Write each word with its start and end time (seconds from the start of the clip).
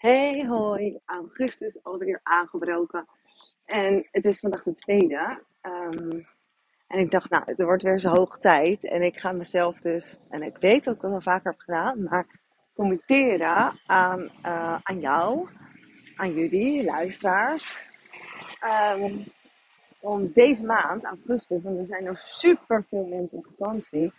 Hey, 0.00 0.46
hoi. 0.46 0.98
Augustus 1.04 1.78
alweer 1.82 2.20
aangebroken. 2.22 3.06
En 3.64 4.08
het 4.10 4.24
is 4.24 4.40
vandaag 4.40 4.62
de 4.62 4.72
tweede. 4.72 5.42
Ehm, 5.60 6.20
en 6.86 6.98
ik 6.98 7.10
dacht, 7.10 7.30
nou, 7.30 7.42
het 7.46 7.62
wordt 7.62 7.82
weer 7.82 7.98
zo 7.98 8.08
hoog 8.08 8.38
tijd. 8.38 8.84
En 8.84 9.02
ik 9.02 9.18
ga 9.18 9.32
mezelf 9.32 9.80
dus, 9.80 10.16
en 10.28 10.42
ik 10.42 10.56
weet 10.56 10.84
dat 10.84 10.94
ik 10.94 11.00
dat 11.00 11.12
al 11.12 11.20
vaker 11.20 11.50
heb 11.50 11.60
gedaan, 11.60 12.02
maar 12.02 12.26
committeren 12.74 13.80
aan, 13.86 14.30
eh, 14.42 14.78
aan 14.82 15.00
jou, 15.00 15.48
aan 16.16 16.32
jullie, 16.32 16.84
luisteraars. 16.84 17.82
Ehm, 18.60 19.18
om 19.98 20.32
deze 20.32 20.64
maand, 20.64 21.04
augustus, 21.04 21.62
want 21.62 21.78
er 21.78 21.86
zijn 21.86 22.04
nog 22.04 22.18
super 22.18 22.84
veel 22.88 23.06
mensen 23.06 23.38
op 23.38 23.46
vakantie. 23.58 24.12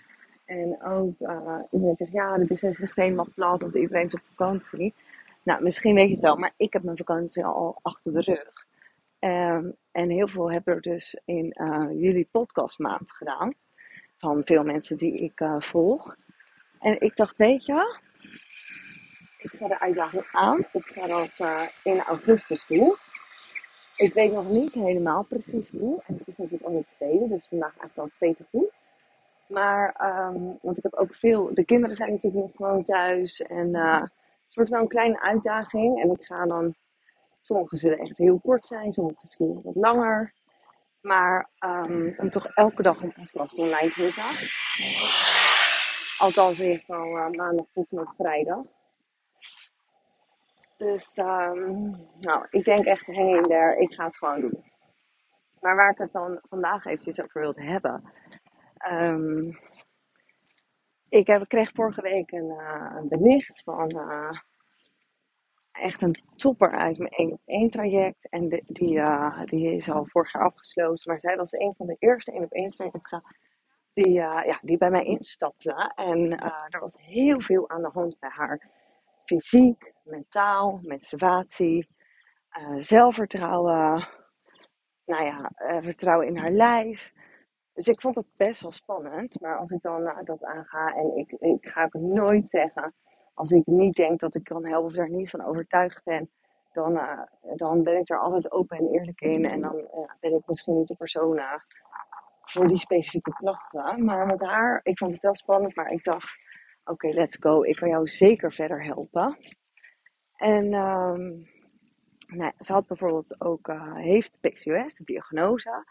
En 0.45 0.83
ook 0.83 1.13
uh, 1.19 1.59
iedereen 1.71 1.95
zegt, 1.95 2.11
ja, 2.11 2.37
de 2.37 2.45
business 2.45 2.79
ligt 2.79 2.95
helemaal 2.95 3.27
plat, 3.35 3.61
want 3.61 3.75
iedereen 3.75 4.05
is 4.05 4.13
op 4.13 4.21
vakantie. 4.35 4.93
Nou, 5.43 5.63
misschien 5.63 5.95
weet 5.95 6.07
je 6.07 6.13
het 6.13 6.23
wel, 6.23 6.35
maar 6.35 6.53
ik 6.57 6.73
heb 6.73 6.83
mijn 6.83 6.97
vakantie 6.97 7.45
al 7.45 7.79
achter 7.81 8.11
de 8.11 8.21
rug. 8.21 8.65
Ehm, 9.19 9.71
en 9.91 10.09
heel 10.09 10.27
veel 10.27 10.51
hebben 10.51 10.75
er 10.75 10.81
dus 10.81 11.19
in 11.25 11.55
uh, 11.61 11.87
juli 12.01 12.27
podcastmaand 12.31 13.11
gedaan. 13.11 13.53
Van 14.17 14.41
veel 14.45 14.63
mensen 14.63 14.97
die 14.97 15.13
ik 15.13 15.39
uh, 15.39 15.55
volg. 15.59 16.15
En 16.79 17.01
ik 17.01 17.15
dacht, 17.15 17.37
weet 17.37 17.65
je, 17.65 17.99
ik 19.37 19.51
ga 19.53 19.67
de 19.67 19.79
uitdaging 19.79 20.27
aan. 20.31 20.59
Ik 20.71 20.85
ga 20.85 21.07
dat 21.07 21.39
uh, 21.39 21.67
in 21.83 22.01
augustus 22.01 22.65
doen. 22.67 22.95
Ik 23.95 24.13
weet 24.13 24.31
nog 24.31 24.49
niet 24.49 24.73
helemaal 24.73 25.23
precies 25.23 25.69
hoe. 25.69 26.03
En 26.05 26.17
het 26.17 26.27
is 26.27 26.37
natuurlijk 26.37 26.63
al 26.63 26.77
de 26.77 26.85
tweede, 26.87 27.27
dus 27.27 27.47
vandaag 27.47 27.77
eigenlijk 27.77 27.97
al 27.97 28.09
twee 28.17 28.35
te 28.35 28.45
goed. 28.51 28.73
Maar, 29.47 30.09
um, 30.33 30.57
want 30.61 30.77
ik 30.77 30.83
heb 30.83 30.93
ook 30.93 31.15
veel, 31.15 31.53
de 31.53 31.65
kinderen 31.65 31.95
zijn 31.95 32.11
natuurlijk 32.11 32.43
nog 32.43 32.55
gewoon 32.55 32.83
thuis. 32.83 33.41
En 33.41 33.75
het 34.51 34.59
wordt 34.59 34.69
wel 34.69 34.81
een 34.81 34.87
kleine 34.87 35.21
uitdaging. 35.21 36.01
En 36.01 36.11
ik 36.11 36.23
ga 36.23 36.45
dan, 36.45 36.75
sommige 37.39 37.77
zullen 37.77 37.97
echt 37.97 38.17
heel 38.17 38.39
kort 38.39 38.65
zijn, 38.65 38.93
sommige 38.93 39.17
misschien 39.19 39.61
wat 39.63 39.75
langer. 39.75 40.33
Maar 41.01 41.49
um, 41.59 42.13
om 42.17 42.29
toch 42.29 42.45
elke 42.45 42.81
dag 42.81 43.01
een 43.01 43.13
podcast 43.13 43.53
online 43.53 43.89
te 43.89 44.11
zetten. 44.11 44.49
Althans 46.17 46.59
in 46.59 46.65
ieder 46.65 46.79
geval 46.79 47.17
uh, 47.17 47.29
maandag 47.29 47.65
tot 47.71 47.91
en 47.91 47.97
met 47.97 48.15
vrijdag. 48.15 48.63
Dus 50.77 51.17
um, 51.17 52.07
nou, 52.19 52.45
ik 52.49 52.63
denk 52.63 52.85
echt 52.85 53.05
hang 53.05 53.35
in 53.35 53.43
there. 53.43 53.77
Ik 53.77 53.93
ga 53.93 54.05
het 54.05 54.17
gewoon 54.17 54.41
doen. 54.41 54.63
Maar 55.59 55.75
waar 55.75 55.91
ik 55.91 55.97
het 55.97 56.11
dan 56.11 56.39
vandaag 56.41 56.85
eventjes 56.85 57.21
over 57.21 57.41
wilde 57.41 57.63
hebben. 57.63 58.11
Um, 58.91 59.59
ik 61.11 61.27
heb, 61.27 61.47
kreeg 61.47 61.71
vorige 61.73 62.01
week 62.01 62.31
een, 62.31 62.49
uh, 62.49 62.95
een 62.95 63.07
bericht 63.07 63.61
van 63.63 63.97
uh, 63.97 64.31
echt 65.71 66.01
een 66.01 66.15
topper 66.35 66.71
uit 66.71 66.97
mijn 66.97 67.11
1 67.11 67.31
op 67.31 67.41
1 67.45 67.69
traject. 67.69 68.29
En 68.29 68.63
die, 68.67 68.95
uh, 68.95 69.43
die 69.45 69.75
is 69.75 69.89
al 69.89 70.05
vorig 70.05 70.33
jaar 70.33 70.43
afgesloten. 70.43 71.11
Maar 71.11 71.19
zij 71.21 71.35
was 71.35 71.51
een 71.51 71.73
van 71.77 71.85
de 71.85 71.95
eerste 71.99 72.31
1 72.31 72.43
op 72.43 72.51
1 72.51 72.69
trajecten 72.69 73.23
die, 73.93 74.11
ja, 74.11 74.59
die 74.61 74.77
bij 74.77 74.89
mij 74.89 75.03
instapte. 75.03 75.91
En 75.95 76.37
er 76.69 76.79
was 76.79 76.97
heel 76.99 77.41
veel 77.41 77.69
aan 77.69 77.81
de 77.81 77.89
hand 77.93 78.19
bij 78.19 78.29
haar. 78.29 78.69
Fysiek, 79.25 79.93
mentaal, 80.03 80.79
menstruatie, 80.81 81.87
zelfvertrouwen. 82.77 84.07
Nou 85.05 85.23
ja, 85.23 85.51
vertrouwen 85.81 86.27
in 86.27 86.37
haar 86.37 86.51
lijf. 86.51 87.13
Dus 87.73 87.87
ik 87.87 88.01
vond 88.01 88.15
het 88.15 88.27
best 88.35 88.61
wel 88.61 88.71
spannend. 88.71 89.41
Maar 89.41 89.57
als 89.57 89.71
ik 89.71 89.81
dan 89.81 90.01
uh, 90.01 90.17
dat 90.23 90.43
aanga 90.43 90.95
en 90.95 91.17
ik, 91.17 91.31
ik 91.31 91.65
ga 91.65 91.83
het 91.83 92.01
nooit 92.01 92.49
zeggen. 92.49 92.93
Als 93.41 93.51
ik 93.51 93.65
niet 93.65 93.95
denk 93.95 94.19
dat 94.19 94.35
ik 94.35 94.43
kan 94.43 94.65
helpen 94.65 94.89
of 94.89 94.95
er 94.95 95.09
niet 95.09 95.29
van 95.29 95.45
overtuigd 95.45 96.03
ben. 96.03 96.29
Dan, 96.73 96.91
uh, 96.95 97.21
dan 97.55 97.83
ben 97.83 97.97
ik 97.97 98.09
er 98.09 98.19
altijd 98.19 98.51
open 98.51 98.77
en 98.77 98.87
eerlijk 98.87 99.21
in. 99.21 99.45
En 99.45 99.61
dan 99.61 99.75
uh, 99.75 100.11
ben 100.19 100.33
ik 100.33 100.47
misschien 100.47 100.77
niet 100.77 100.87
de 100.87 100.95
persoon 100.95 101.41
voor 102.43 102.67
die 102.67 102.77
specifieke 102.77 103.33
klachten. 103.33 104.05
Maar 104.05 104.25
met 104.25 104.41
haar, 104.41 104.79
ik 104.83 104.97
vond 104.97 105.13
het 105.13 105.21
wel 105.21 105.35
spannend. 105.35 105.75
Maar 105.75 105.91
ik 105.91 106.03
dacht, 106.03 106.37
oké, 106.83 107.07
let's 107.07 107.37
go. 107.39 107.63
Ik 107.63 107.75
kan 107.75 107.89
jou 107.89 108.07
zeker 108.07 108.51
verder 108.51 108.83
helpen. 108.83 109.37
En 110.35 110.73
um, 110.73 111.49
nou, 112.27 112.51
ze 112.57 112.73
had 112.73 112.87
bijvoorbeeld 112.87 113.41
ook, 113.41 113.71
heeft 113.93 114.39
PCOS, 114.41 114.95
de 114.95 115.03
diagnose. 115.03 115.85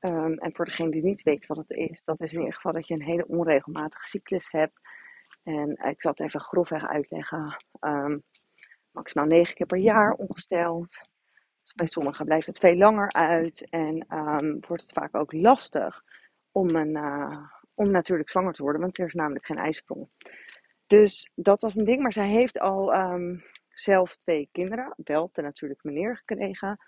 Um, 0.00 0.38
en 0.38 0.54
voor 0.54 0.64
degene 0.64 0.90
die 0.90 1.04
niet 1.04 1.22
weet 1.22 1.46
wat 1.46 1.56
het 1.56 1.70
is, 1.70 2.02
dat 2.04 2.20
is 2.20 2.32
in 2.32 2.38
ieder 2.38 2.54
geval 2.54 2.72
dat 2.72 2.86
je 2.86 2.94
een 2.94 3.02
hele 3.02 3.26
onregelmatige 3.26 4.04
cyclus 4.04 4.50
hebt. 4.50 4.80
En 5.48 5.70
ik 5.70 6.00
zal 6.00 6.10
het 6.10 6.20
even 6.20 6.40
grofweg 6.40 6.88
uitleggen. 6.88 7.64
Um, 7.80 8.22
maximaal 8.90 9.26
negen 9.26 9.54
keer 9.54 9.66
per 9.66 9.78
jaar 9.78 10.12
ongesteld. 10.12 10.98
Dus 11.62 11.72
bij 11.74 11.86
sommigen 11.86 12.24
blijft 12.24 12.46
het 12.46 12.58
veel 12.58 12.76
langer 12.76 13.12
uit. 13.12 13.68
En 13.70 14.06
um, 14.16 14.60
wordt 14.66 14.82
het 14.82 14.92
vaak 14.92 15.16
ook 15.16 15.32
lastig 15.32 16.02
om, 16.52 16.76
een, 16.76 16.96
uh, 16.96 17.40
om 17.74 17.90
natuurlijk 17.90 18.28
zwanger 18.28 18.52
te 18.52 18.62
worden, 18.62 18.80
want 18.80 18.98
er 18.98 19.06
is 19.06 19.14
namelijk 19.14 19.46
geen 19.46 19.58
ijsprong. 19.58 20.08
Dus 20.86 21.30
dat 21.34 21.60
was 21.60 21.76
een 21.76 21.84
ding. 21.84 22.02
Maar 22.02 22.12
zij 22.12 22.28
heeft 22.28 22.58
al 22.60 22.92
zelf 23.68 24.16
twee 24.16 24.48
kinderen. 24.52 24.94
Wel 24.96 25.22
op 25.22 25.34
de 25.34 25.42
natuurlijke 25.42 25.86
manier 25.86 26.16
gekregen. 26.16 26.78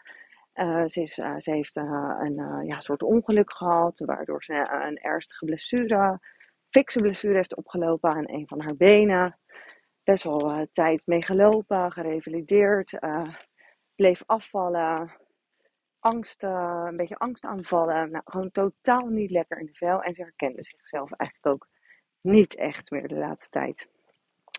Uh, 0.55 0.87
ze, 0.87 1.01
is, 1.01 1.19
uh, 1.19 1.37
ze, 1.37 1.51
heeft 1.51 1.77
een 1.77 2.65
ja, 2.67 2.81
soort 2.81 3.03
ongeluk 3.03 3.53
gehad, 3.53 3.99
waardoor 3.99 4.45
ze 4.45 4.55
een 4.55 4.99
ernstige 4.99 5.45
blessure, 5.45 6.21
fikse 6.71 7.01
blessure 7.01 7.35
heeft 7.35 7.57
opgelopen 7.57 8.11
aan 8.11 8.29
een 8.29 8.49
van 8.49 8.61
haar 8.61 8.77
benen. 8.77 9.39
Best 10.05 10.25
wel 10.25 10.67
tijd 10.73 11.03
mee 11.07 11.23
gelopen, 11.23 11.93
gerevalideerd, 11.93 12.99
bleef 13.95 14.23
afvallen, 14.27 15.17
angst, 15.99 16.43
een 16.43 16.97
beetje 16.97 17.17
angst 17.17 17.45
aanvallen. 17.45 18.11
Nou, 18.11 18.23
gewoon 18.25 18.51
totaal 18.51 19.07
niet 19.07 19.31
lekker 19.31 19.59
in 19.59 19.67
de 19.67 19.75
vel 19.75 20.03
en 20.03 20.15
ze 20.15 20.23
herkende 20.23 20.65
zichzelf 20.65 21.13
eigenlijk 21.13 21.55
ook 21.55 21.69
niet 22.21 22.55
echt 22.57 22.91
meer 22.91 23.09
de 23.09 23.19
laatste 23.19 23.51
tijd. 23.51 23.91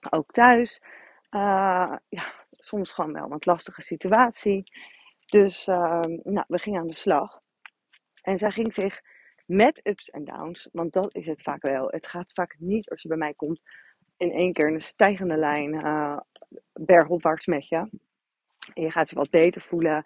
Ook 0.09 0.31
thuis, 0.31 0.81
ja, 1.29 2.01
soms 2.49 2.91
gewoon 2.91 3.13
wel 3.13 3.27
wat 3.27 3.45
lastige 3.45 3.81
situatie. 3.81 4.63
Dus 5.25 5.67
uh, 5.67 5.99
nou, 6.23 6.45
we 6.47 6.59
gingen 6.59 6.79
aan 6.79 6.87
de 6.87 6.93
slag. 6.93 7.41
En 8.21 8.37
zij 8.37 8.51
ging 8.51 8.73
zich 8.73 9.01
met 9.51 9.79
ups 9.83 10.09
en 10.09 10.23
downs, 10.23 10.69
want 10.71 10.93
dat 10.93 11.15
is 11.15 11.27
het 11.27 11.41
vaak 11.41 11.61
wel. 11.61 11.87
Het 11.87 12.07
gaat 12.07 12.31
vaak 12.33 12.55
niet 12.59 12.89
als 12.89 13.01
je 13.01 13.07
bij 13.07 13.17
mij 13.17 13.33
komt 13.33 13.61
in 14.17 14.31
één 14.31 14.53
keer 14.53 14.73
een 14.73 14.81
stijgende 14.81 15.37
lijn 15.37 15.73
uh, 15.73 16.19
bergopwaarts 16.73 17.45
met 17.45 17.67
je. 17.67 17.77
En 18.73 18.83
je 18.83 18.91
gaat 18.91 19.09
je 19.09 19.15
wat 19.15 19.29
beter 19.29 19.61
voelen. 19.61 20.05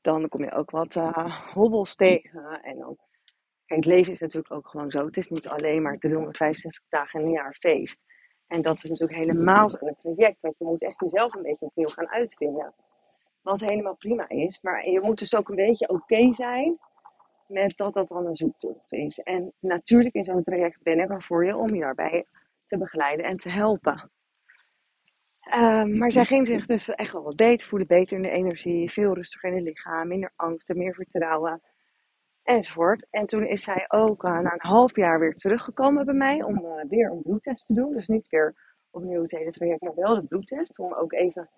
Dan 0.00 0.28
kom 0.28 0.44
je 0.44 0.52
ook 0.52 0.70
wat 0.70 0.94
uh, 0.94 1.52
hobbels 1.52 1.94
tegen. 1.94 2.62
En 2.62 2.78
dan, 2.78 2.96
kijk, 3.66 3.84
het 3.84 3.92
leven 3.94 4.12
is 4.12 4.20
natuurlijk 4.20 4.54
ook 4.54 4.68
gewoon 4.68 4.90
zo. 4.90 5.04
Het 5.04 5.16
is 5.16 5.28
niet 5.28 5.48
alleen 5.48 5.82
maar 5.82 5.98
365 5.98 6.84
dagen 6.88 7.20
in 7.20 7.26
een 7.26 7.32
jaar 7.32 7.54
feest. 7.54 8.00
En 8.46 8.62
dat 8.62 8.76
is 8.76 8.90
natuurlijk 8.90 9.18
helemaal 9.18 9.70
zo 9.70 9.76
een 9.80 9.96
traject. 10.02 10.40
Want 10.40 10.54
je 10.58 10.64
moet 10.64 10.82
echt 10.82 11.00
jezelf 11.00 11.34
een 11.34 11.42
beetje 11.42 11.66
opnieuw 11.66 11.88
gaan 11.88 12.08
uitvinden. 12.08 12.74
Wat 13.42 13.60
helemaal 13.60 13.96
prima 13.96 14.28
is. 14.28 14.58
Maar 14.62 14.88
je 14.88 15.00
moet 15.00 15.18
dus 15.18 15.34
ook 15.34 15.48
een 15.48 15.56
beetje 15.56 15.88
oké 15.88 16.32
zijn 16.32 16.78
met 17.46 17.76
dat 17.76 17.94
dat 17.94 18.08
dan 18.08 18.26
een 18.26 18.36
zoektocht 18.36 18.92
is. 18.92 19.18
En 19.18 19.54
natuurlijk 19.60 20.14
in 20.14 20.24
zo'n 20.24 20.42
traject 20.42 20.82
ben 20.82 20.98
ik 20.98 21.10
er 21.10 21.22
voor 21.22 21.46
je 21.46 21.56
om 21.56 21.74
je 21.74 21.80
daarbij 21.80 22.26
te 22.66 22.78
begeleiden 22.78 23.24
en 23.24 23.36
te 23.36 23.50
helpen. 23.50 24.10
Uh, 25.56 25.84
maar 25.84 26.12
zij 26.12 26.24
ging 26.24 26.46
zich 26.46 26.66
dus 26.66 26.88
echt 26.88 27.12
wel 27.12 27.22
wat 27.22 27.36
beter 27.36 27.66
voelen, 27.66 27.88
beter 27.88 28.16
in 28.16 28.22
de 28.22 28.30
energie, 28.30 28.90
veel 28.90 29.14
rustiger 29.14 29.48
in 29.50 29.56
het 29.56 29.64
lichaam, 29.64 30.08
minder 30.08 30.32
angst, 30.36 30.74
meer 30.74 30.94
vertrouwen 30.94 31.62
enzovoort. 32.42 33.06
En 33.10 33.26
toen 33.26 33.46
is 33.46 33.62
zij 33.62 33.84
ook 33.88 34.24
uh, 34.24 34.38
na 34.38 34.52
een 34.52 34.70
half 34.70 34.96
jaar 34.96 35.18
weer 35.18 35.34
teruggekomen 35.34 36.04
bij 36.04 36.14
mij 36.14 36.42
om 36.42 36.64
uh, 36.64 36.84
weer 36.88 37.10
een 37.10 37.22
bloedtest 37.22 37.66
te 37.66 37.74
doen. 37.74 37.92
Dus 37.92 38.06
niet 38.06 38.28
weer 38.28 38.54
opnieuw 38.90 39.20
het 39.22 39.30
hele 39.30 39.50
traject, 39.50 39.82
maar 39.82 39.94
wel 39.94 40.14
de 40.14 40.26
bloedtest. 40.26 40.78
Om 40.78 40.94
ook 40.94 41.12
even 41.12 41.50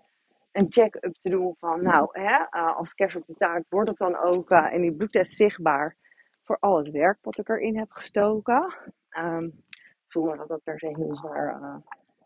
een 0.56 0.72
check-up 0.72 1.14
te 1.14 1.30
doen 1.30 1.56
van, 1.58 1.82
nou, 1.82 2.08
hè, 2.12 2.38
uh, 2.50 2.76
als 2.76 2.94
kerst 2.94 3.16
op 3.16 3.26
de 3.26 3.34
taart 3.34 3.64
wordt 3.68 3.88
het 3.88 3.98
dan 3.98 4.16
ook 4.16 4.50
uh, 4.50 4.72
in 4.72 4.80
die 4.80 4.94
bloedtest 4.94 5.36
zichtbaar 5.36 5.96
voor 6.42 6.56
al 6.60 6.76
het 6.76 6.90
werk 6.90 7.18
wat 7.20 7.38
ik 7.38 7.48
erin 7.48 7.78
heb 7.78 7.90
gestoken. 7.90 8.74
Um, 9.18 9.64
zonder 10.06 10.36
dat 10.36 10.48
dat 10.48 10.62
per 10.62 10.78
se 10.78 10.86
heel 10.86 11.16
zwaar, 11.16 11.60
uh, 11.60 11.76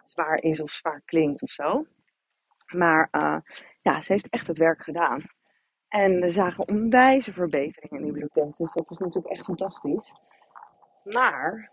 zwaar 0.05 0.43
is 0.43 0.61
of 0.61 0.71
zwaar 0.71 1.03
klinkt 1.05 1.43
of 1.43 1.51
zo. 1.51 1.87
Maar 2.67 3.09
ja, 3.81 4.01
ze 4.01 4.13
heeft 4.13 4.29
echt 4.29 4.47
het 4.47 4.59
werk 4.59 4.83
gedaan. 4.83 5.23
En 5.89 6.21
we 6.21 6.29
zagen 6.29 6.69
onwijze 6.69 7.33
verbeteringen 7.33 7.99
in 7.99 8.05
die 8.05 8.13
bloedtest. 8.13 8.59
Dus 8.59 8.73
dat 8.73 8.91
is 8.91 8.99
natuurlijk 8.99 9.35
echt 9.35 9.45
fantastisch. 9.45 10.15
Maar 11.05 11.71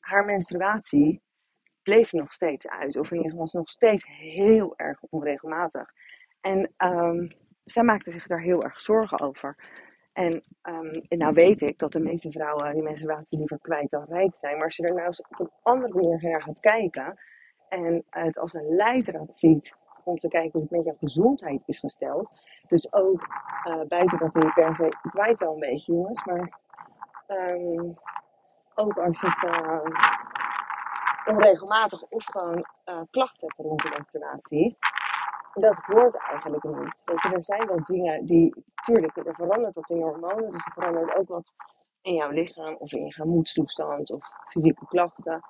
haar 0.00 0.24
menstruatie 0.24 1.22
bleef 1.84 2.12
nog 2.12 2.32
steeds 2.32 2.68
uit. 2.68 2.96
Of 2.96 3.10
in 3.10 3.16
ieder 3.16 3.30
geval 3.30 3.48
nog 3.52 3.68
steeds 3.68 4.06
heel 4.06 4.74
erg 4.76 5.00
onregelmatig. 5.10 5.92
En 6.40 6.72
um, 6.78 7.30
zij 7.64 7.82
maakte 7.82 8.10
zich 8.10 8.26
daar 8.26 8.40
heel 8.40 8.62
erg 8.62 8.80
zorgen 8.80 9.20
over. 9.20 9.56
En, 10.12 10.32
um, 10.62 10.90
en 11.08 11.18
nou 11.18 11.34
weet 11.34 11.60
ik 11.60 11.78
dat 11.78 11.92
de 11.92 12.00
meeste 12.00 12.30
vrouwen 12.30 12.72
die 12.72 12.82
menstruatie 12.82 13.38
liever 13.38 13.58
kwijt 13.58 13.90
dan 13.90 14.04
rijk 14.08 14.36
zijn. 14.36 14.56
Maar 14.56 14.64
als 14.64 14.76
je 14.76 14.82
er 14.82 14.94
nou 14.94 15.06
eens 15.06 15.22
op 15.22 15.40
een 15.40 15.50
andere 15.62 15.94
manier 15.94 16.18
naar 16.22 16.42
gaat 16.42 16.60
kijken. 16.60 17.18
En 17.68 18.04
het 18.10 18.38
als 18.38 18.54
een 18.54 18.74
leidraad 18.74 19.36
ziet 19.36 19.74
om 20.04 20.16
te 20.16 20.28
kijken 20.28 20.50
hoe 20.52 20.62
het 20.62 20.70
met 20.70 20.84
jouw 20.84 20.96
gezondheid 20.98 21.62
is 21.66 21.78
gesteld. 21.78 22.32
Dus 22.68 22.92
ook 22.92 23.26
uh, 23.68 23.82
buiten 23.88 24.18
dat 24.18 24.34
hij 24.34 24.52
per 24.54 24.76
se, 24.76 24.96
het 25.02 25.14
waait 25.14 25.38
wel 25.38 25.52
een 25.52 25.60
beetje 25.60 25.92
jongens, 25.92 26.24
maar 26.24 26.60
um, 27.28 27.94
ook 28.74 28.98
als 28.98 29.20
het 29.20 29.42
onregelmatig 31.26 32.02
of 32.02 32.24
gewoon 32.24 32.66
uh, 32.84 33.00
klachten 33.10 33.54
rond 33.56 33.82
de 33.82 33.88
menstruatie, 33.88 34.76
dat 35.54 35.76
hoort 35.76 36.16
eigenlijk 36.16 36.64
niet. 36.64 37.02
Weet 37.04 37.22
je, 37.22 37.28
er 37.28 37.44
zijn 37.44 37.66
wel 37.66 37.84
dingen 37.84 38.24
die, 38.24 38.64
tuurlijk, 38.82 39.16
er 39.16 39.34
verandert 39.34 39.74
wat 39.74 39.90
in 39.90 39.96
je 39.96 40.02
hormonen, 40.02 40.50
dus 40.50 40.66
er 40.66 40.72
verandert 40.72 41.16
ook 41.16 41.28
wat 41.28 41.54
in 42.02 42.14
jouw 42.14 42.30
lichaam 42.30 42.74
of 42.74 42.92
in 42.92 43.04
je 43.04 43.12
gemoedstoestand 43.12 44.10
of 44.10 44.28
fysieke 44.46 44.86
klachten. 44.86 45.40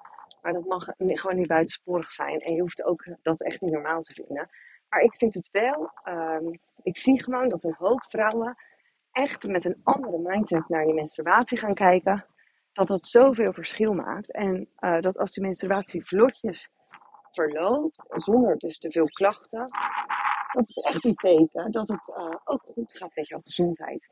Maar 0.42 0.52
dat 0.52 0.64
mag 0.64 0.84
gewoon 0.96 1.36
niet 1.36 1.46
buitensporig 1.46 2.10
zijn. 2.10 2.40
En 2.40 2.54
je 2.54 2.60
hoeft 2.60 2.84
ook 2.84 3.04
dat 3.22 3.42
echt 3.42 3.60
niet 3.60 3.72
normaal 3.72 4.02
te 4.02 4.12
vinden. 4.12 4.48
Maar 4.88 5.00
ik 5.00 5.14
vind 5.14 5.34
het 5.34 5.48
wel, 5.50 5.90
um, 6.08 6.60
ik 6.82 6.98
zie 6.98 7.22
gewoon 7.22 7.48
dat 7.48 7.62
een 7.62 7.74
hoop 7.78 8.04
vrouwen 8.08 8.56
echt 9.12 9.46
met 9.46 9.64
een 9.64 9.80
andere 9.82 10.18
mindset 10.18 10.68
naar 10.68 10.84
die 10.84 10.94
menstruatie 10.94 11.58
gaan 11.58 11.74
kijken. 11.74 12.26
Dat 12.74 12.86
dat 12.86 13.04
zoveel 13.04 13.52
verschil 13.52 13.92
maakt. 13.92 14.32
En 14.32 14.68
uh, 14.78 15.00
dat 15.00 15.18
als 15.18 15.32
die 15.32 15.42
menstruatie 15.42 16.06
vlotjes 16.06 16.70
verloopt, 17.30 18.06
zonder 18.08 18.58
dus 18.58 18.78
te 18.78 18.90
veel 18.90 19.06
klachten, 19.06 19.68
dat 20.52 20.68
is 20.68 20.76
echt 20.76 21.04
een 21.04 21.14
teken 21.14 21.70
dat 21.70 21.88
het 21.88 22.08
uh, 22.08 22.34
ook 22.44 22.62
goed 22.62 22.96
gaat 22.96 23.14
met 23.14 23.28
jouw 23.28 23.40
gezondheid. 23.44 24.08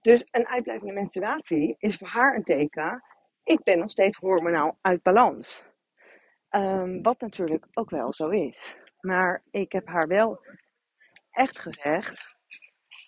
Dus 0.00 0.26
een 0.30 0.46
uitblijvende 0.46 0.92
menstruatie 0.92 1.76
is 1.78 1.96
voor 1.96 2.08
haar 2.08 2.34
een 2.34 2.44
teken. 2.44 3.02
Ik 3.44 3.62
ben 3.62 3.78
nog 3.78 3.90
steeds 3.90 4.16
hormonaal 4.16 4.78
uit 4.80 5.02
balans. 5.02 5.64
Um, 6.50 7.02
wat 7.02 7.20
natuurlijk 7.20 7.66
ook 7.72 7.90
wel 7.90 8.14
zo 8.14 8.28
is. 8.28 8.76
Maar 9.00 9.42
ik 9.50 9.72
heb 9.72 9.86
haar 9.86 10.06
wel 10.06 10.40
echt 11.30 11.58
gezegd: 11.58 12.36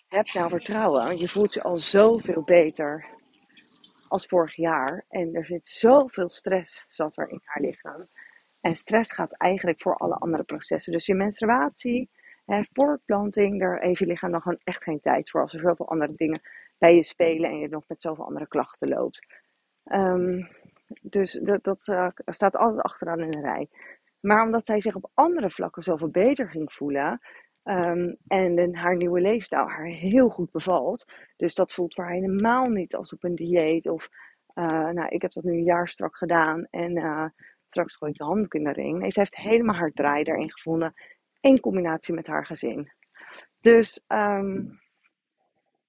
heb 0.07 0.25
nou 0.33 0.49
vertrouwen. 0.49 1.17
Je 1.17 1.27
voelt 1.27 1.53
je 1.53 1.63
al 1.63 1.79
zoveel 1.79 2.43
beter 2.43 3.13
als 4.15 4.25
vorig 4.25 4.55
jaar. 4.55 5.05
En 5.09 5.35
er 5.35 5.45
zit 5.45 5.67
zoveel 5.67 6.29
stress 6.29 6.85
zat 6.89 7.17
er 7.17 7.29
in 7.29 7.41
haar 7.43 7.61
lichaam. 7.61 8.07
En 8.61 8.75
stress 8.75 9.11
gaat 9.13 9.37
eigenlijk 9.37 9.81
voor 9.81 9.95
alle 9.95 10.15
andere 10.15 10.43
processen. 10.43 10.91
Dus 10.91 11.05
je 11.05 11.15
menstruatie, 11.15 12.09
hè, 12.45 12.61
voortplanting, 12.73 13.59
daar 13.59 13.81
heeft 13.81 13.99
je 13.99 14.05
lichaam 14.05 14.31
dan 14.31 14.41
gewoon 14.41 14.59
echt 14.63 14.83
geen 14.83 14.99
tijd 14.99 15.29
voor. 15.29 15.41
Als 15.41 15.53
er 15.53 15.59
zoveel 15.59 15.89
andere 15.89 16.13
dingen 16.15 16.41
bij 16.77 16.95
je 16.95 17.03
spelen 17.03 17.49
en 17.49 17.59
je 17.59 17.67
nog 17.67 17.83
met 17.87 18.01
zoveel 18.01 18.25
andere 18.25 18.47
klachten 18.47 18.87
loopt. 18.87 19.25
Um, 19.83 20.47
dus 21.01 21.31
dat, 21.31 21.63
dat 21.63 21.87
uh, 21.87 22.07
staat 22.25 22.55
altijd 22.55 22.81
achteraan 22.81 23.19
in 23.19 23.31
de 23.31 23.41
rij. 23.41 23.69
Maar 24.19 24.43
omdat 24.43 24.65
zij 24.65 24.81
zich 24.81 24.95
op 24.95 25.11
andere 25.13 25.49
vlakken 25.49 25.83
zoveel 25.83 26.09
beter 26.09 26.49
ging 26.49 26.73
voelen. 26.73 27.21
Um, 27.67 28.17
en 28.27 28.75
haar 28.75 28.95
nieuwe 28.95 29.21
leefstijl 29.21 29.67
haar 29.67 29.85
heel 29.85 30.29
goed 30.29 30.51
bevalt. 30.51 31.05
Dus 31.35 31.55
dat 31.55 31.73
voelt 31.73 31.93
voor 31.93 32.03
haar 32.03 32.13
helemaal 32.13 32.65
niet 32.65 32.95
als 32.95 33.13
op 33.13 33.23
een 33.23 33.35
dieet. 33.35 33.89
Of, 33.89 34.09
uh, 34.53 34.89
nou, 34.89 35.07
ik 35.07 35.21
heb 35.21 35.31
dat 35.31 35.43
nu 35.43 35.51
een 35.51 35.63
jaar 35.63 35.87
strak 35.87 36.17
gedaan. 36.17 36.67
En 36.69 36.97
uh, 36.97 37.25
straks 37.69 37.95
gooi 37.95 38.11
ik 38.11 38.17
de 38.17 38.23
handdoek 38.23 38.53
in 38.53 38.63
de 38.63 38.71
ring. 38.71 38.99
Nee, 38.99 39.11
ze 39.11 39.19
heeft 39.19 39.35
helemaal 39.35 39.75
haar 39.75 39.91
draai 39.91 40.23
daarin 40.23 40.51
gevonden. 40.51 40.93
In 41.39 41.59
combinatie 41.59 42.13
met 42.13 42.27
haar 42.27 42.45
gezin. 42.45 42.91
Dus 43.59 44.03
um, 44.07 44.79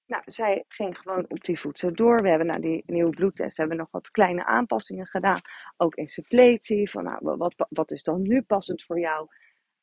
nou, 0.06 0.23
zij 0.25 0.64
ging 0.69 0.99
gewoon 0.99 1.25
op 1.28 1.44
die 1.44 1.58
zo 1.73 1.90
door. 1.90 2.23
We 2.23 2.28
hebben 2.28 2.46
na 2.46 2.58
die 2.58 2.82
nieuwe 2.87 3.11
bloedtest 3.11 3.56
hebben 3.56 3.76
nog 3.76 3.88
wat 3.90 4.11
kleine 4.11 4.44
aanpassingen 4.44 5.06
gedaan. 5.06 5.40
Ook 5.76 5.94
in 5.94 6.08
suppletie. 6.08 6.90
Van 6.90 7.05
nou, 7.05 7.37
wat, 7.37 7.67
wat 7.69 7.90
is 7.90 8.02
dan 8.02 8.23
nu 8.23 8.43
passend 8.43 8.82
voor 8.82 8.99
jou? 8.99 9.28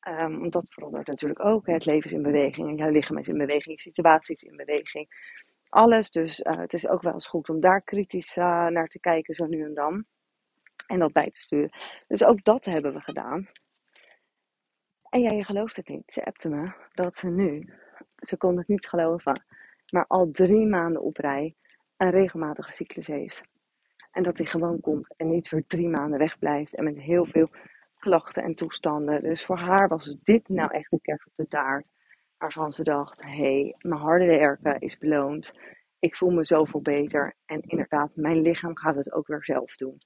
Um, 0.08 0.38
want 0.38 0.52
dat 0.52 0.66
verandert 0.68 1.06
natuurlijk 1.06 1.44
ook. 1.44 1.66
Het 1.66 1.84
leven 1.84 2.10
is 2.10 2.16
in 2.16 2.22
beweging. 2.22 2.78
Jouw 2.78 2.90
lichaam 2.90 3.18
is 3.18 3.28
in 3.28 3.38
beweging. 3.38 3.74
Je 3.76 3.80
situatie 3.80 4.34
is 4.34 4.42
in 4.42 4.56
beweging. 4.56 5.08
Alles. 5.68 6.10
Dus 6.10 6.40
uh, 6.40 6.58
het 6.58 6.72
is 6.72 6.88
ook 6.88 7.02
wel 7.02 7.12
eens 7.12 7.26
goed 7.26 7.48
om 7.48 7.60
daar 7.60 7.82
kritisch 7.82 8.36
uh, 8.36 8.66
naar 8.66 8.88
te 8.88 9.00
kijken, 9.00 9.34
zo 9.34 9.46
nu 9.46 9.64
en 9.64 9.74
dan. 9.74 10.04
En 10.86 10.98
dat 10.98 11.12
bij 11.12 11.30
te 11.30 11.40
sturen. 11.40 11.70
Dus 12.08 12.24
ook 12.24 12.44
dat 12.44 12.64
hebben 12.64 12.92
we 12.92 13.00
gedaan. 13.00 13.48
En 15.14 15.20
jij, 15.20 15.42
gelooft 15.42 15.76
het 15.76 15.88
niet. 15.88 16.12
Ze 16.12 16.24
appte 16.24 16.48
me 16.48 16.72
dat 16.92 17.16
ze 17.16 17.28
nu, 17.28 17.72
ze 18.16 18.36
kon 18.36 18.56
het 18.56 18.68
niet 18.68 18.86
geloven, 18.86 19.44
maar 19.90 20.06
al 20.06 20.30
drie 20.30 20.66
maanden 20.66 21.02
op 21.02 21.16
rij 21.16 21.54
een 21.96 22.10
regelmatige 22.10 22.72
cyclus 22.72 23.06
heeft. 23.06 23.42
En 24.10 24.22
dat 24.22 24.38
hij 24.38 24.46
gewoon 24.46 24.80
komt 24.80 25.14
en 25.16 25.28
niet 25.28 25.48
voor 25.48 25.62
drie 25.66 25.88
maanden 25.88 26.18
wegblijft 26.18 26.74
en 26.74 26.84
met 26.84 26.98
heel 26.98 27.26
veel 27.26 27.50
klachten 28.04 28.42
en 28.42 28.54
toestanden. 28.54 29.22
Dus 29.22 29.44
voor 29.44 29.58
haar 29.58 29.88
was 29.88 30.16
dit 30.22 30.48
nou 30.48 30.70
echt 30.70 30.92
een 30.92 31.00
kerst 31.00 31.26
op 31.26 31.32
de 31.36 31.48
taart. 31.48 31.86
Waarvan 32.38 32.72
ze 32.72 32.82
dacht: 32.82 33.22
hey, 33.22 33.74
mijn 33.78 34.00
harde 34.00 34.26
werken 34.26 34.78
is 34.78 34.98
beloond. 34.98 35.52
Ik 35.98 36.16
voel 36.16 36.30
me 36.30 36.44
zoveel 36.44 36.80
beter. 36.80 37.34
En 37.44 37.60
inderdaad, 37.60 38.10
mijn 38.14 38.40
lichaam 38.40 38.76
gaat 38.76 38.96
het 38.96 39.12
ook 39.12 39.26
weer 39.26 39.44
zelf 39.44 39.76
doen. 39.76 39.98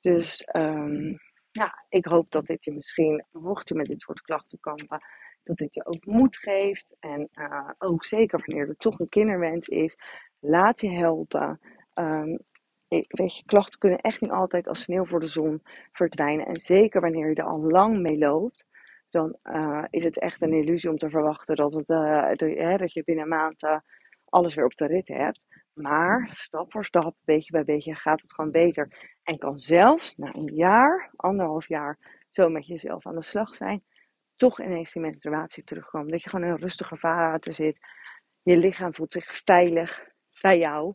Dus 0.00 0.48
um, 0.56 1.18
ja, 1.50 1.84
ik 1.88 2.04
hoop 2.04 2.30
dat 2.30 2.46
dit 2.46 2.64
je 2.64 2.72
misschien, 2.72 3.24
mocht 3.32 3.68
je 3.68 3.74
met 3.74 3.86
dit 3.86 4.00
soort 4.00 4.20
klachten 4.20 4.60
kampen, 4.60 5.00
dat 5.42 5.56
dit 5.56 5.74
je 5.74 5.86
ook 5.86 6.04
moed 6.04 6.36
geeft. 6.36 6.96
En 7.00 7.28
uh, 7.34 7.70
ook 7.78 8.04
zeker 8.04 8.42
wanneer 8.46 8.68
er 8.68 8.76
toch 8.76 8.98
een 8.98 9.08
kinderwens 9.08 9.68
is, 9.68 9.96
laat 10.38 10.80
je 10.80 10.90
helpen. 10.90 11.60
Um, 11.94 12.38
klachten 13.44 13.78
kunnen 13.78 13.98
echt 13.98 14.20
niet 14.20 14.30
altijd 14.30 14.68
als 14.68 14.80
sneeuw 14.80 15.04
voor 15.04 15.20
de 15.20 15.28
zon 15.28 15.62
verdwijnen. 15.92 16.46
En 16.46 16.60
zeker 16.60 17.00
wanneer 17.00 17.28
je 17.28 17.34
er 17.34 17.44
al 17.44 17.60
lang 17.60 17.98
mee 17.98 18.18
loopt, 18.18 18.66
dan 19.10 19.36
uh, 19.44 19.84
is 19.90 20.04
het 20.04 20.18
echt 20.18 20.42
een 20.42 20.52
illusie 20.52 20.90
om 20.90 20.96
te 20.96 21.10
verwachten 21.10 21.56
dat, 21.56 21.72
het, 21.72 21.88
uh, 21.88 22.32
de, 22.32 22.74
dat 22.78 22.92
je 22.92 23.04
binnen 23.04 23.24
een 23.24 23.30
maand 23.30 23.82
alles 24.28 24.54
weer 24.54 24.64
op 24.64 24.76
de 24.76 24.86
rit 24.86 25.08
hebt. 25.08 25.46
Maar 25.72 26.30
stap 26.34 26.72
voor 26.72 26.84
stap, 26.84 27.16
beetje 27.24 27.52
bij 27.52 27.64
beetje, 27.64 27.94
gaat 27.94 28.22
het 28.22 28.34
gewoon 28.34 28.50
beter. 28.50 29.14
En 29.22 29.38
kan 29.38 29.58
zelfs 29.58 30.16
na 30.16 30.34
een 30.34 30.54
jaar, 30.54 31.10
anderhalf 31.16 31.68
jaar, 31.68 31.98
zo 32.28 32.48
met 32.48 32.66
jezelf 32.66 33.06
aan 33.06 33.14
de 33.14 33.22
slag 33.22 33.54
zijn. 33.54 33.84
Toch 34.34 34.60
ineens 34.60 34.92
die 34.92 35.02
menstruatie 35.02 35.64
terugkomen. 35.64 36.10
Dat 36.10 36.22
je 36.22 36.28
gewoon 36.30 36.46
in 36.46 36.52
een 36.52 36.60
rustiger 36.60 36.98
vaarwater 36.98 37.52
zit. 37.52 37.78
Je 38.42 38.56
lichaam 38.56 38.94
voelt 38.94 39.12
zich 39.12 39.40
veilig 39.44 40.08
bij 40.40 40.58
jou. 40.58 40.94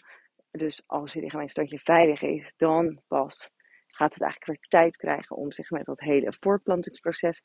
Dus 0.51 0.83
als 0.85 1.13
je 1.13 1.19
lichaam 1.19 1.41
een 1.53 1.79
veilig 1.79 2.21
is, 2.21 2.53
dan 2.57 3.01
pas 3.07 3.49
gaat 3.87 4.13
het 4.13 4.23
eigenlijk 4.23 4.51
weer 4.51 4.69
tijd 4.69 4.97
krijgen 4.97 5.35
om 5.35 5.51
zich 5.51 5.69
met 5.69 5.85
dat 5.85 5.99
hele 5.99 6.33
voortplantingsproces 6.39 7.43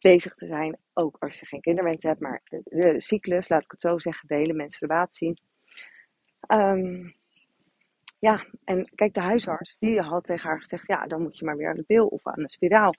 bezig 0.00 0.34
te 0.34 0.46
zijn. 0.46 0.78
Ook 0.92 1.16
als 1.18 1.40
je 1.40 1.46
geen 1.46 1.60
kinderwens 1.60 2.02
hebt, 2.02 2.20
maar 2.20 2.42
de, 2.44 3.00
cyclus, 3.00 3.48
laat 3.48 3.62
ik 3.62 3.70
het 3.70 3.80
zo 3.80 3.98
zeggen, 3.98 4.28
de 4.28 4.34
hele 4.34 4.52
menstruatie. 4.52 5.40
Um, 6.48 7.14
ja, 8.18 8.46
en 8.64 8.90
kijk, 8.94 9.14
de 9.14 9.20
huisarts, 9.20 9.76
die 9.78 10.00
had 10.00 10.24
tegen 10.24 10.48
haar 10.48 10.60
gezegd, 10.60 10.86
ja, 10.86 11.06
dan 11.06 11.22
moet 11.22 11.38
je 11.38 11.44
maar 11.44 11.56
weer 11.56 11.68
aan 11.68 11.76
de 11.76 11.82
pil 11.82 12.06
of 12.06 12.26
aan 12.26 12.42
de 12.42 12.48
spiraal. 12.48 12.94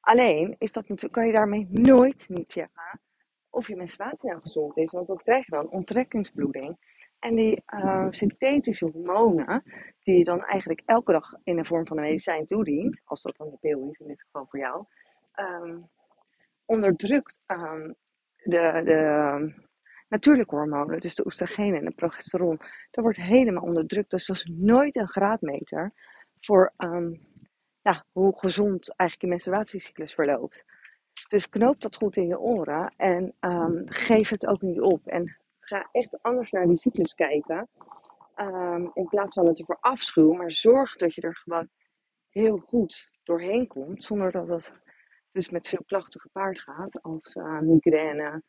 Alleen 0.00 0.54
is 0.58 0.72
dat 0.72 0.88
natuurlijk, 0.88 1.14
kan 1.14 1.26
je 1.26 1.32
daarmee 1.32 1.66
nooit 1.70 2.28
niet 2.28 2.52
checken 2.52 3.00
of 3.50 3.68
je 3.68 3.76
menstruatie 3.76 4.28
nou 4.28 4.40
gezond 4.40 4.76
is. 4.76 4.92
Want 4.92 5.08
wat 5.08 5.22
krijg 5.22 5.44
je 5.44 5.50
dan? 5.50 5.68
Onttrekkingsbloeding. 5.70 6.76
En 7.18 7.34
die 7.34 7.62
uh, 7.74 8.06
synthetische 8.10 8.90
hormonen, 8.92 9.62
die 10.02 10.18
je 10.18 10.24
dan 10.24 10.44
eigenlijk 10.44 10.82
elke 10.84 11.12
dag 11.12 11.34
in 11.44 11.56
de 11.56 11.64
vorm 11.64 11.86
van 11.86 11.96
een 11.96 12.02
medicijn 12.02 12.46
toedient, 12.46 13.00
als 13.04 13.22
dat 13.22 13.36
dan 13.36 13.50
de 13.50 13.56
pil 13.60 13.88
is, 13.90 13.98
in 13.98 14.06
dit 14.06 14.22
geval 14.22 14.46
voor 14.46 14.58
jou, 14.58 14.84
um, 15.40 15.88
onderdrukt 16.64 17.40
um, 17.46 17.94
de, 18.42 18.82
de 18.84 19.62
natuurlijke 20.08 20.54
hormonen, 20.54 21.00
dus 21.00 21.14
de 21.14 21.26
oestrogeen 21.26 21.74
en 21.74 21.84
de 21.84 21.90
progesteron, 21.90 22.56
dat 22.90 23.04
wordt 23.04 23.18
helemaal 23.18 23.62
onderdrukt. 23.62 24.10
Dus 24.10 24.26
dat 24.26 24.36
is 24.36 24.50
nooit 24.54 24.96
een 24.96 25.08
graadmeter 25.08 25.92
voor 26.40 26.72
hoe 28.12 28.38
gezond 28.38 28.94
eigenlijk 28.96 29.20
je 29.20 29.26
menstruatiecyclus 29.26 30.14
verloopt. 30.14 30.64
Dus 31.28 31.48
knoop 31.48 31.80
dat 31.80 31.96
goed 31.96 32.16
in 32.16 32.26
je 32.26 32.38
oren 32.38 32.94
en 32.96 33.34
geef 33.84 34.28
het 34.28 34.46
ook 34.46 34.62
niet 34.62 34.80
op. 34.80 35.06
En 35.06 35.36
ga 35.68 35.88
echt 35.92 36.22
anders 36.22 36.50
naar 36.50 36.66
die 36.66 36.78
cyclus 36.78 37.14
kijken. 37.14 37.68
Um, 38.36 38.90
in 38.94 39.08
plaats 39.08 39.34
van 39.34 39.46
het 39.46 39.58
ervoor 39.58 39.78
afschuwen, 39.80 40.36
maar 40.36 40.52
zorg 40.52 40.96
dat 40.96 41.14
je 41.14 41.20
er 41.20 41.36
gewoon 41.36 41.68
heel 42.28 42.58
goed 42.58 43.10
doorheen 43.22 43.66
komt. 43.66 44.04
Zonder 44.04 44.32
dat 44.32 44.48
het 44.48 44.72
dus 45.32 45.50
met 45.50 45.68
veel 45.68 45.84
klachten 45.86 46.20
gepaard 46.20 46.60
gaat. 46.60 47.02
Als 47.02 47.34
uh, 47.34 47.60
migraine, 47.60 48.42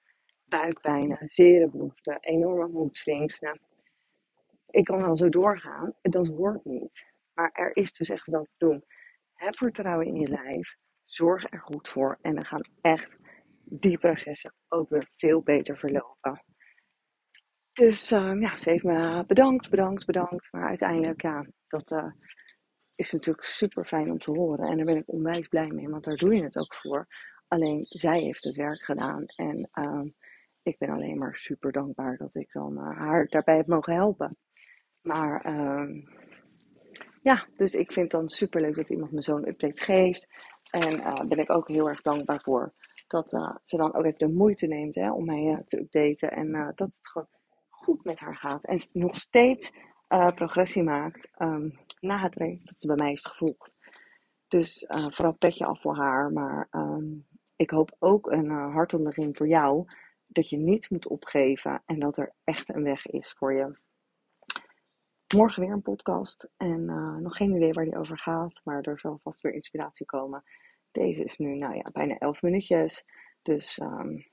buikpijn, 0.46 1.18
zere 1.28 1.70
behoeften, 1.70 2.18
enorme 2.20 2.68
moedswings. 2.68 3.40
Nou, 3.40 3.58
ik 4.70 4.86
kan 4.86 5.02
wel 5.02 5.16
zo 5.16 5.30
doorgaan. 5.30 5.94
Dat 6.02 6.28
hoort 6.28 6.66
niet. 6.66 7.06
Maar 7.34 7.50
er 7.54 7.76
is 7.76 7.94
dus 7.94 8.10
echt 8.10 8.26
wat 8.26 8.46
te 8.46 8.56
doen. 8.58 8.84
Heb 9.34 9.58
vertrouwen 9.58 10.08
in 10.08 10.16
je 10.16 10.28
lijf. 10.28 10.76
Zorg 11.06 11.52
er 11.52 11.62
goed 11.62 11.90
voor. 11.90 12.18
En 12.22 12.36
dan 12.36 12.46
gaan 12.46 12.70
echt 12.82 13.18
die 13.64 13.98
processen 13.98 14.54
ook 14.68 14.90
weer 14.90 15.10
veel 15.18 15.42
beter 15.42 15.78
verlopen. 15.78 16.44
Dus 17.80 18.12
uh, 18.12 18.42
ja, 18.42 18.58
ze 18.58 18.70
heeft 18.70 18.84
me 18.84 19.24
bedankt, 19.28 19.70
bedankt, 19.70 20.06
bedankt. 20.06 20.48
Maar 20.52 20.68
uiteindelijk, 20.68 21.22
ja, 21.22 21.46
dat 21.68 21.92
uh, 21.92 22.12
is 22.96 23.12
natuurlijk 23.12 23.46
super 23.46 23.86
fijn 23.86 24.12
om 24.12 24.18
te 24.18 24.32
horen. 24.32 24.68
En 24.68 24.76
daar 24.78 24.86
ben 24.86 24.98
ik 24.98 25.12
onwijs 25.12 25.48
blij 25.48 25.68
mee, 25.68 25.90
want 25.90 26.04
daar 26.04 26.16
doe 26.16 26.36
je 26.36 26.44
het 26.44 26.58
ook 26.58 26.76
voor. 26.76 27.08
Alleen 27.48 27.86
zij 27.86 28.20
heeft 28.20 28.44
het 28.44 28.56
werk 28.56 28.82
gedaan. 28.82 29.26
En 29.26 29.70
ehm, 29.72 30.08
ik 30.62 30.78
ben 30.78 30.90
alleen 30.90 31.18
maar 31.18 31.36
super 31.36 31.72
dankbaar 31.72 32.18
dat 32.18 32.36
ik 32.36 32.52
dan 32.52 32.74
uh, 32.74 32.98
haar 32.98 33.26
daarbij 33.28 33.56
heb 33.56 33.68
mogen 33.68 33.94
helpen. 33.94 34.38
Maar 35.02 35.42
ehm, 35.42 36.02
ja, 37.22 37.48
dus 37.58 37.74
ik 37.74 37.94
vind 37.94 38.12
het 38.12 38.22
dan 38.22 38.30
super 38.30 38.62
leuk 38.62 38.76
dat 38.76 38.90
iemand 38.90 39.12
me 39.12 39.22
zo'n 39.22 39.48
update 39.48 39.82
geeft. 39.82 40.28
En 40.70 40.94
uh, 40.94 41.14
ben 41.14 41.40
ik 41.40 41.52
ook 41.52 41.68
heel 41.68 41.90
erg 41.90 42.02
dankbaar 42.02 42.42
voor 42.42 42.74
dat 43.08 43.30
ze 43.66 43.78
dan 43.78 43.94
ook 43.94 44.06
even 44.06 44.20
de 44.20 44.34
moeite 44.34 44.68
neemt 44.68 44.96
hè, 44.96 45.12
om 45.12 45.26
mij 45.26 45.64
te 45.66 45.80
updaten. 45.80 46.32
En 46.32 46.52
dat 46.52 46.88
het 46.88 46.98
gewoon 47.02 47.28
goed 47.80 48.04
met 48.04 48.20
haar 48.20 48.36
gaat. 48.36 48.66
En 48.66 48.80
nog 48.94 49.16
steeds 49.16 49.72
progressie 50.36 50.84
maakt 50.84 51.30
um, 51.38 51.80
na 52.00 52.20
het 52.20 52.32
traject 52.32 52.66
dat 52.66 52.80
ze 52.80 52.88
bij 52.88 52.96
mij 52.96 53.08
heeft 53.08 53.28
gevolgd. 53.28 53.76
Dus 54.48 54.86
vooral 54.88 55.34
petje 55.34 55.66
af 55.66 55.82
voor 55.82 55.96
haar. 55.96 56.32
Maar 56.32 56.68
um, 56.72 57.28
ik 57.60 57.70
hoop 57.70 57.96
ook 58.00 58.32
een 58.32 58.46
uh, 58.46 58.74
hart 58.74 58.94
onder 58.94 59.14
de 59.14 59.30
voor 59.34 59.48
jou. 59.48 59.86
Dat 60.28 60.50
je 60.50 60.58
niet 60.58 60.90
moet 60.90 61.08
opgeven 61.08 61.84
en 61.86 62.00
dat 62.00 62.18
er 62.18 62.34
echt 62.44 62.70
een 62.70 62.84
weg 62.84 63.06
is 63.06 63.34
voor 63.38 63.54
je. 63.54 63.78
Morgen 65.36 65.62
weer 65.64 65.72
een 65.72 65.82
podcast. 65.82 66.50
En 66.58 66.80
uh, 66.80 67.16
nog 67.16 67.38
geen 67.38 67.56
idee 67.56 67.74
waar 67.74 67.86
die 67.86 67.98
over 67.98 68.18
gaat. 68.18 68.62
Maar 68.64 68.82
er 68.82 69.00
zal 69.00 69.20
vast 69.24 69.42
weer 69.42 69.54
inspiratie 69.54 70.06
komen. 70.06 70.44
Deze 70.92 71.24
is 71.24 71.38
nu 71.38 71.56
nou 71.56 71.76
ja, 71.76 71.90
bijna 71.92 72.18
11 72.18 72.42
minuutjes. 72.42 73.04
Dus 73.42 73.80
um, 73.80 74.26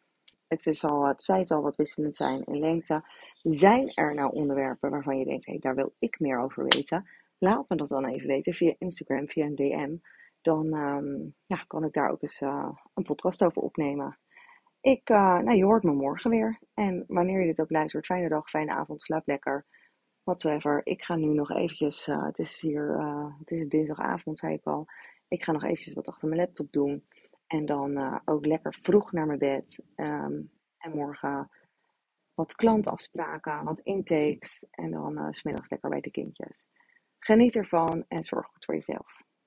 het, 0.49 0.67
is 0.67 0.85
al, 0.85 1.07
het 1.07 1.23
zij 1.23 1.45
al 1.45 1.63
wat 1.63 1.77
wisselend 1.77 2.17
zijn 2.17 2.45
in 2.45 2.59
lengte. 2.59 3.05
Zijn 3.49 3.93
er 3.95 4.15
nou 4.15 4.33
onderwerpen 4.33 4.91
waarvan 4.91 5.19
je 5.19 5.25
denkt, 5.25 5.47
hé, 5.47 5.53
hey, 5.53 5.61
daar 5.61 5.75
wil 5.75 5.95
ik 5.99 6.21
meer 6.21 6.41
over 6.41 6.63
weten? 6.63 7.11
Laat 7.39 7.69
me 7.69 7.77
dat 7.77 7.89
dan 7.89 8.05
even 8.05 8.27
weten 8.27 8.53
via 8.53 8.75
Instagram, 8.79 9.29
via 9.29 9.45
een 9.45 9.55
DM 9.55 9.97
dan 10.41 10.75
um, 10.75 11.35
ja, 11.47 11.57
kan 11.67 11.85
ik 11.85 11.93
daar 11.93 12.11
ook 12.11 12.23
eens 12.23 12.41
uh, 12.41 12.69
een 12.95 13.05
podcast 13.05 13.45
over 13.45 13.63
opnemen. 13.63 14.19
Ik, 14.81 15.11
uh, 15.11 15.39
nou, 15.39 15.57
je 15.57 15.65
hoort 15.65 15.83
me 15.83 15.93
morgen 15.93 16.31
weer. 16.31 16.59
En 16.75 17.05
wanneer 17.07 17.41
je 17.41 17.47
dit 17.47 17.61
ook 17.61 17.71
luistert, 17.71 18.07
fijne 18.07 18.29
dag, 18.29 18.49
fijne 18.49 18.73
avond, 18.73 19.03
slaap 19.03 19.27
lekker. 19.27 19.67
Whatever. 20.23 20.81
Ik 20.85 21.05
ga 21.05 21.17
nu 21.17 21.27
nog 21.27 21.51
eventjes, 21.51 22.09
uh, 22.09 22.25
het 22.25 22.39
is 22.39 22.61
hier, 22.61 22.99
het 23.39 23.51
is 23.51 23.69
dinsdagavond, 23.69 24.39
zei 24.39 24.55
ik 24.55 24.65
al. 24.65 24.87
Ik 25.29 25.45
ga 25.45 25.53
nog 25.53 25.65
eventjes 25.65 25.93
wat 25.93 26.09
achter 26.09 26.29
mijn 26.29 26.41
laptop 26.41 26.73
doen. 26.73 27.07
En 27.47 27.67
dan 27.67 28.21
ook 28.25 28.47
lekker 28.47 28.79
vroeg 28.83 29.13
naar 29.13 29.27
mijn 29.27 29.39
bed. 29.39 29.83
Um, 29.97 30.51
en 30.79 30.91
morgen 30.95 31.51
wat 32.37 32.55
klantafspraken, 32.55 33.65
wat 33.65 33.79
intakes. 33.79 34.65
En 34.71 34.91
dan 34.91 35.19
uh, 35.19 35.27
smiddags 35.31 35.71
lekker 35.71 35.91
bij 35.91 36.01
de 36.01 36.11
kindjes. 36.11 36.69
Geniet 37.19 37.57
ervan 37.57 38.05
en 38.09 38.25
zorg 38.25 38.47
goed 38.47 38.65
voor 38.65 38.75
jezelf. 38.75 39.26